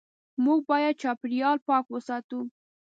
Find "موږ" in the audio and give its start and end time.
0.43-0.59